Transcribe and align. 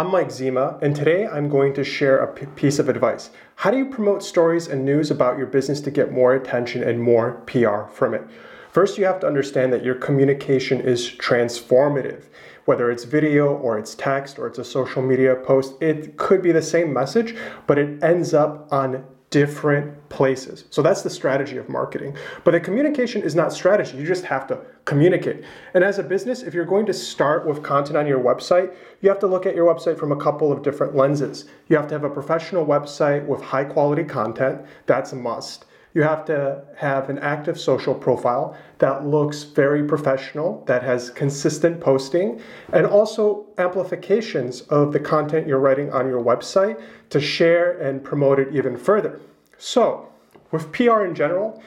I'm 0.00 0.10
Mike 0.10 0.30
Zima, 0.30 0.78
and 0.80 0.96
today 0.96 1.26
I'm 1.26 1.50
going 1.50 1.74
to 1.74 1.84
share 1.84 2.20
a 2.20 2.32
p- 2.32 2.46
piece 2.56 2.78
of 2.78 2.88
advice. 2.88 3.28
How 3.56 3.70
do 3.70 3.76
you 3.76 3.84
promote 3.84 4.22
stories 4.22 4.66
and 4.66 4.82
news 4.82 5.10
about 5.10 5.36
your 5.36 5.46
business 5.46 5.78
to 5.82 5.90
get 5.90 6.10
more 6.10 6.32
attention 6.32 6.82
and 6.82 7.02
more 7.02 7.32
PR 7.44 7.82
from 7.92 8.14
it? 8.14 8.22
First, 8.70 8.96
you 8.96 9.04
have 9.04 9.20
to 9.20 9.26
understand 9.26 9.74
that 9.74 9.84
your 9.84 9.94
communication 9.94 10.80
is 10.80 11.10
transformative. 11.10 12.30
Whether 12.64 12.90
it's 12.90 13.04
video 13.04 13.54
or 13.54 13.78
it's 13.78 13.94
text 13.94 14.38
or 14.38 14.46
it's 14.46 14.58
a 14.58 14.64
social 14.64 15.02
media 15.02 15.34
post, 15.34 15.74
it 15.82 16.16
could 16.16 16.40
be 16.40 16.52
the 16.52 16.62
same 16.62 16.94
message, 16.94 17.36
but 17.66 17.76
it 17.76 18.02
ends 18.02 18.32
up 18.32 18.72
on 18.72 19.04
different 19.30 20.08
places. 20.08 20.64
So 20.70 20.82
that's 20.82 21.02
the 21.02 21.10
strategy 21.10 21.56
of 21.56 21.68
marketing. 21.68 22.16
But 22.42 22.50
the 22.50 22.60
communication 22.60 23.22
is 23.22 23.36
not 23.36 23.52
strategy. 23.52 23.96
You 23.96 24.04
just 24.04 24.24
have 24.24 24.46
to 24.48 24.58
communicate. 24.84 25.44
And 25.72 25.84
as 25.84 26.00
a 26.00 26.02
business, 26.02 26.42
if 26.42 26.52
you're 26.52 26.64
going 26.64 26.86
to 26.86 26.92
start 26.92 27.46
with 27.46 27.62
content 27.62 27.96
on 27.96 28.08
your 28.08 28.18
website, 28.18 28.74
you 29.00 29.08
have 29.08 29.20
to 29.20 29.28
look 29.28 29.46
at 29.46 29.54
your 29.54 29.72
website 29.72 29.98
from 29.98 30.10
a 30.10 30.16
couple 30.16 30.50
of 30.50 30.62
different 30.62 30.96
lenses. 30.96 31.44
You 31.68 31.76
have 31.76 31.86
to 31.88 31.94
have 31.94 32.04
a 32.04 32.10
professional 32.10 32.66
website 32.66 33.24
with 33.24 33.40
high 33.40 33.64
quality 33.64 34.02
content. 34.02 34.62
That's 34.86 35.12
a 35.12 35.16
must. 35.16 35.64
You 35.92 36.02
have 36.02 36.24
to 36.26 36.62
have 36.76 37.10
an 37.10 37.18
active 37.18 37.58
social 37.58 37.94
profile 37.94 38.56
that 38.78 39.04
looks 39.04 39.42
very 39.42 39.84
professional, 39.84 40.64
that 40.66 40.82
has 40.82 41.10
consistent 41.10 41.80
posting, 41.80 42.40
and 42.72 42.86
also 42.86 43.46
amplifications 43.58 44.62
of 44.62 44.92
the 44.92 45.00
content 45.00 45.48
you're 45.48 45.58
writing 45.58 45.92
on 45.92 46.06
your 46.06 46.22
website 46.22 46.80
to 47.10 47.20
share 47.20 47.78
and 47.80 48.04
promote 48.04 48.38
it 48.38 48.54
even 48.54 48.76
further. 48.76 49.20
So, 49.58 50.08
with 50.52 50.70
PR 50.72 51.02
in 51.02 51.14
general, 51.14 51.62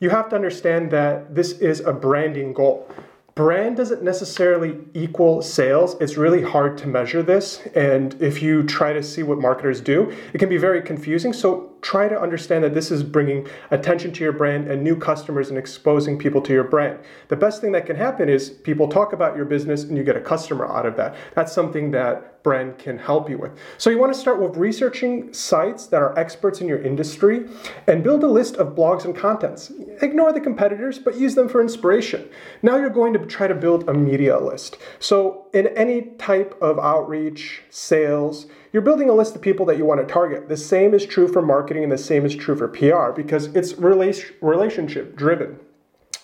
you 0.00 0.10
have 0.10 0.28
to 0.30 0.36
understand 0.36 0.90
that 0.92 1.34
this 1.34 1.52
is 1.52 1.80
a 1.80 1.92
branding 1.92 2.52
goal 2.52 2.90
brand 3.36 3.76
doesn't 3.76 4.02
necessarily 4.02 4.78
equal 4.94 5.42
sales. 5.42 5.94
It's 6.00 6.16
really 6.16 6.42
hard 6.42 6.76
to 6.78 6.88
measure 6.88 7.22
this. 7.22 7.60
And 7.74 8.20
if 8.20 8.42
you 8.42 8.64
try 8.64 8.94
to 8.94 9.02
see 9.02 9.22
what 9.22 9.38
marketers 9.38 9.80
do, 9.80 10.10
it 10.32 10.38
can 10.38 10.48
be 10.48 10.56
very 10.56 10.82
confusing. 10.82 11.34
So 11.34 11.74
try 11.86 12.08
to 12.08 12.20
understand 12.20 12.64
that 12.64 12.74
this 12.74 12.90
is 12.90 13.04
bringing 13.04 13.46
attention 13.70 14.10
to 14.12 14.24
your 14.24 14.32
brand 14.32 14.68
and 14.68 14.82
new 14.82 14.96
customers 14.96 15.50
and 15.50 15.56
exposing 15.56 16.18
people 16.18 16.42
to 16.42 16.52
your 16.52 16.64
brand. 16.64 16.98
The 17.28 17.36
best 17.36 17.60
thing 17.60 17.70
that 17.72 17.86
can 17.86 17.94
happen 17.94 18.28
is 18.28 18.50
people 18.50 18.88
talk 18.88 19.12
about 19.12 19.36
your 19.36 19.44
business 19.44 19.84
and 19.84 19.96
you 19.96 20.02
get 20.02 20.16
a 20.16 20.20
customer 20.20 20.66
out 20.66 20.84
of 20.84 20.96
that. 20.96 21.14
That's 21.36 21.52
something 21.52 21.92
that 21.92 22.42
brand 22.42 22.78
can 22.78 22.96
help 22.96 23.28
you 23.28 23.36
with. 23.38 23.52
So 23.76 23.90
you 23.90 23.98
want 23.98 24.14
to 24.14 24.18
start 24.18 24.40
with 24.40 24.56
researching 24.56 25.32
sites 25.32 25.86
that 25.86 26.00
are 26.00 26.16
experts 26.16 26.60
in 26.60 26.68
your 26.68 26.80
industry 26.80 27.48
and 27.88 28.04
build 28.04 28.22
a 28.22 28.28
list 28.28 28.54
of 28.56 28.76
blogs 28.76 29.04
and 29.04 29.16
contents. 29.16 29.72
Ignore 30.00 30.32
the 30.32 30.40
competitors, 30.40 31.00
but 31.00 31.16
use 31.16 31.34
them 31.34 31.48
for 31.48 31.60
inspiration. 31.60 32.28
Now 32.62 32.76
you're 32.76 32.88
going 32.88 33.12
to 33.14 33.26
try 33.26 33.48
to 33.48 33.54
build 33.54 33.88
a 33.88 33.94
media 33.94 34.38
list. 34.38 34.78
So 35.00 35.46
in 35.54 35.66
any 35.76 36.02
type 36.18 36.56
of 36.60 36.78
outreach, 36.78 37.62
sales, 37.68 38.46
you're 38.72 38.82
building 38.82 39.10
a 39.10 39.14
list 39.14 39.34
of 39.34 39.42
people 39.42 39.66
that 39.66 39.76
you 39.76 39.84
want 39.84 40.06
to 40.06 40.12
target. 40.12 40.48
The 40.48 40.56
same 40.56 40.94
is 40.94 41.04
true 41.04 41.26
for 41.26 41.42
marketing 41.42 41.75
and 41.82 41.92
the 41.92 41.98
same 41.98 42.24
is 42.24 42.34
true 42.34 42.56
for 42.56 42.68
PR 42.68 43.10
because 43.10 43.46
it's 43.54 43.74
relationship 43.78 45.16
driven. 45.16 45.58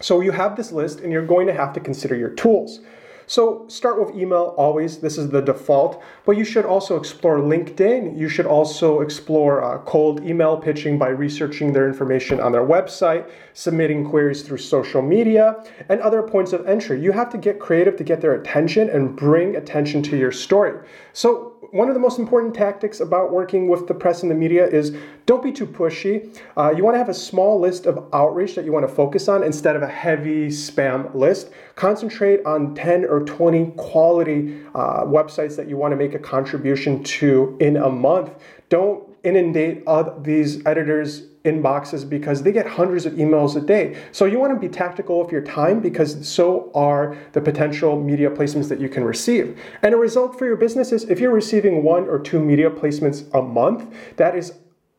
So 0.00 0.20
you 0.20 0.32
have 0.32 0.56
this 0.56 0.70
list 0.72 1.00
and 1.00 1.12
you're 1.12 1.26
going 1.26 1.46
to 1.48 1.54
have 1.54 1.72
to 1.74 1.80
consider 1.80 2.16
your 2.16 2.30
tools. 2.30 2.80
So 3.28 3.66
start 3.68 4.00
with 4.00 4.16
email 4.16 4.54
always. 4.56 4.98
This 5.00 5.18
is 5.18 5.28
the 5.28 5.42
default, 5.42 6.02
but 6.24 6.38
you 6.38 6.44
should 6.44 6.64
also 6.64 6.96
explore 6.96 7.40
LinkedIn. 7.40 8.18
You 8.18 8.26
should 8.26 8.46
also 8.46 9.02
explore 9.02 9.62
uh, 9.62 9.78
cold 9.82 10.24
email 10.24 10.56
pitching 10.56 10.96
by 10.96 11.08
researching 11.08 11.74
their 11.74 11.86
information 11.86 12.40
on 12.40 12.52
their 12.52 12.64
website, 12.64 13.30
submitting 13.52 14.08
queries 14.08 14.40
through 14.40 14.56
social 14.56 15.02
media, 15.02 15.62
and 15.90 16.00
other 16.00 16.22
points 16.22 16.54
of 16.54 16.66
entry. 16.66 17.02
You 17.02 17.12
have 17.12 17.28
to 17.32 17.36
get 17.36 17.60
creative 17.60 17.96
to 17.96 18.04
get 18.04 18.22
their 18.22 18.32
attention 18.32 18.88
and 18.88 19.14
bring 19.14 19.56
attention 19.56 20.02
to 20.04 20.16
your 20.16 20.32
story. 20.32 20.88
So 21.12 21.58
one 21.70 21.88
of 21.88 21.94
the 21.94 22.00
most 22.00 22.18
important 22.18 22.54
tactics 22.54 23.00
about 23.00 23.30
working 23.30 23.68
with 23.68 23.86
the 23.86 23.94
press 23.94 24.22
and 24.22 24.30
the 24.30 24.34
media 24.34 24.66
is 24.66 24.96
don't 25.26 25.42
be 25.42 25.52
too 25.52 25.66
pushy. 25.66 26.34
Uh, 26.56 26.72
you 26.74 26.82
want 26.82 26.94
to 26.94 26.98
have 26.98 27.10
a 27.10 27.14
small 27.14 27.60
list 27.60 27.84
of 27.84 28.08
outreach 28.14 28.54
that 28.54 28.64
you 28.64 28.72
want 28.72 28.88
to 28.88 28.94
focus 28.94 29.28
on 29.28 29.42
instead 29.42 29.76
of 29.76 29.82
a 29.82 29.86
heavy 29.86 30.48
spam 30.48 31.14
list. 31.14 31.50
Concentrate 31.76 32.44
on 32.46 32.74
10 32.74 33.04
or 33.18 33.24
20 33.24 33.72
quality 33.76 34.60
uh, 34.74 35.04
websites 35.04 35.56
that 35.56 35.68
you 35.68 35.76
want 35.76 35.92
to 35.92 35.96
make 35.96 36.14
a 36.14 36.18
contribution 36.18 37.02
to 37.02 37.56
in 37.60 37.76
a 37.76 37.90
month. 37.90 38.30
Don't 38.68 39.04
inundate 39.24 39.84
these 40.22 40.64
editors 40.66 41.22
inboxes 41.44 42.08
because 42.08 42.42
they 42.42 42.52
get 42.52 42.66
hundreds 42.66 43.06
of 43.06 43.14
emails 43.14 43.56
a 43.56 43.60
day. 43.60 43.96
So 44.12 44.26
you 44.26 44.38
want 44.38 44.52
to 44.54 44.60
be 44.60 44.68
tactical 44.68 45.22
with 45.22 45.32
your 45.32 45.40
time 45.40 45.80
because 45.80 46.28
so 46.28 46.70
are 46.74 47.16
the 47.32 47.40
potential 47.40 48.00
media 48.00 48.30
placements 48.30 48.68
that 48.68 48.80
you 48.80 48.88
can 48.88 49.04
receive. 49.04 49.58
And 49.82 49.94
a 49.94 49.96
result 49.96 50.38
for 50.38 50.46
your 50.46 50.56
business 50.56 50.92
is 50.92 51.04
if 51.04 51.18
you're 51.18 51.32
receiving 51.32 51.82
one 51.82 52.04
or 52.04 52.18
two 52.18 52.40
media 52.40 52.70
placements 52.70 53.32
a 53.34 53.42
month, 53.42 53.92
that 54.16 54.36
is 54.36 54.52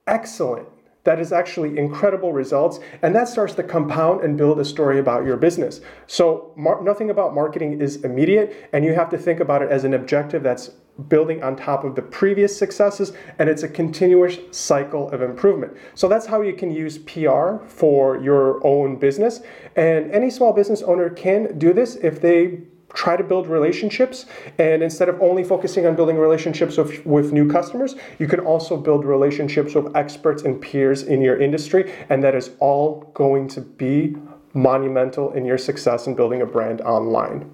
excellent. 0.07 0.67
That 1.05 1.19
is 1.19 1.31
actually 1.31 1.77
incredible 1.77 2.33
results, 2.33 2.79
and 3.01 3.15
that 3.15 3.29
starts 3.29 3.53
to 3.55 3.63
compound 3.63 4.21
and 4.21 4.37
build 4.37 4.59
a 4.59 4.65
story 4.65 4.99
about 4.99 5.25
your 5.25 5.37
business. 5.37 5.79
So, 6.07 6.51
mar- 6.57 6.83
nothing 6.83 7.09
about 7.09 7.33
marketing 7.33 7.79
is 7.79 8.03
immediate, 8.03 8.69
and 8.73 8.83
you 8.83 8.93
have 8.93 9.09
to 9.09 9.17
think 9.17 9.39
about 9.39 9.61
it 9.61 9.71
as 9.71 9.85
an 9.85 9.93
objective 9.93 10.43
that's 10.43 10.71
building 11.07 11.41
on 11.41 11.55
top 11.55 11.85
of 11.85 11.95
the 11.95 12.01
previous 12.01 12.55
successes, 12.57 13.13
and 13.39 13.49
it's 13.49 13.63
a 13.63 13.67
continuous 13.69 14.37
cycle 14.51 15.09
of 15.11 15.21
improvement. 15.21 15.77
So 15.95 16.09
that's 16.09 16.25
how 16.25 16.41
you 16.41 16.53
can 16.53 16.71
use 16.71 16.97
PR 16.97 17.57
for 17.65 18.17
your 18.21 18.65
own 18.67 18.97
business. 18.97 19.39
And 19.77 20.11
any 20.11 20.29
small 20.29 20.51
business 20.51 20.81
owner 20.81 21.09
can 21.09 21.57
do 21.57 21.71
this 21.71 21.95
if 21.95 22.19
they 22.19 22.59
try 22.93 23.15
to 23.15 23.23
build 23.23 23.47
relationships 23.47 24.25
and 24.57 24.81
instead 24.81 25.09
of 25.09 25.21
only 25.21 25.43
focusing 25.43 25.85
on 25.85 25.95
building 25.95 26.17
relationships 26.17 26.77
with, 26.77 27.05
with 27.05 27.31
new 27.31 27.49
customers 27.49 27.95
you 28.17 28.27
can 28.27 28.39
also 28.39 28.75
build 28.75 29.05
relationships 29.05 29.75
with 29.75 29.95
experts 29.95 30.43
and 30.43 30.61
peers 30.61 31.03
in 31.03 31.21
your 31.21 31.39
industry 31.39 31.93
and 32.09 32.23
that 32.23 32.35
is 32.35 32.51
all 32.59 33.11
going 33.13 33.47
to 33.47 33.61
be 33.61 34.15
monumental 34.53 35.31
in 35.33 35.45
your 35.45 35.57
success 35.57 36.07
in 36.07 36.15
building 36.15 36.41
a 36.41 36.45
brand 36.45 36.81
online 36.81 37.49